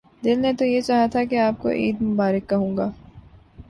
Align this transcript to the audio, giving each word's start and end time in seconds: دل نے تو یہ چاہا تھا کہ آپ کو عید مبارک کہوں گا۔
دل 0.23 0.39
نے 0.39 0.53
تو 0.53 0.65
یہ 0.65 0.81
چاہا 0.81 1.05
تھا 1.11 1.23
کہ 1.23 1.39
آپ 1.39 1.61
کو 1.61 1.69
عید 1.69 2.01
مبارک 2.01 2.49
کہوں 2.49 2.77
گا۔ 2.77 2.91